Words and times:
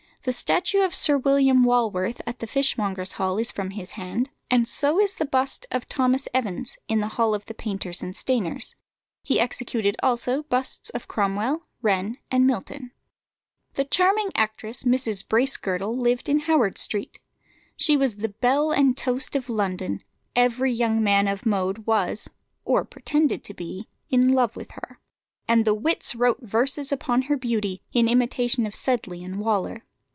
The 0.23 0.31
statue 0.33 0.81
of 0.81 0.93
Sir 0.93 1.17
William 1.17 1.63
Walworth 1.63 2.21
at 2.27 2.37
the 2.37 2.45
fishmongers' 2.45 3.13
Hall 3.13 3.39
is 3.39 3.49
from 3.49 3.71
his 3.71 3.93
hand, 3.93 4.29
and 4.51 4.67
so 4.67 4.99
is 4.99 5.15
the 5.15 5.25
bust 5.25 5.65
of 5.71 5.89
Thomas 5.89 6.27
Evans 6.31 6.77
in 6.87 6.99
the 6.99 7.07
hall 7.17 7.33
of 7.33 7.47
the 7.47 7.55
painters 7.55 8.03
and 8.03 8.13
stainers. 8.15 8.75
He 9.23 9.39
executed 9.39 9.95
also 10.03 10.43
busts 10.43 10.91
of 10.91 11.07
Cromwell, 11.07 11.63
Wren, 11.81 12.19
and 12.29 12.45
Milton. 12.45 12.91
The 13.73 13.83
charming 13.83 14.29
actress, 14.35 14.83
Mrs. 14.83 15.27
Bracegirdle, 15.27 15.97
lived 15.97 16.29
in 16.29 16.41
Howard 16.41 16.77
Street. 16.77 17.17
She 17.75 17.97
was 17.97 18.17
the 18.17 18.29
belle 18.29 18.69
and 18.71 18.95
toast 18.95 19.35
of 19.35 19.49
London; 19.49 20.01
every 20.35 20.71
young 20.71 21.03
man 21.03 21.27
of 21.27 21.47
mode 21.47 21.87
was, 21.87 22.29
or 22.63 22.85
pretended 22.85 23.43
to 23.45 23.55
be, 23.55 23.89
in 24.11 24.33
love 24.33 24.55
with 24.55 24.69
her; 24.73 24.99
and 25.47 25.65
the 25.65 25.73
wits 25.73 26.13
wrote 26.13 26.41
verses 26.41 26.91
upon 26.91 27.23
her 27.23 27.37
beauty, 27.37 27.81
in 27.91 28.07
imitation 28.07 28.67
of 28.67 28.75
Sedley 28.75 29.23
and 29.23 29.39
Waller. 29.39 29.83